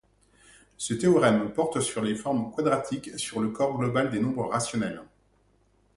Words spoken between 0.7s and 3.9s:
Ce théorème porte sur les formes quadratiques sur le corps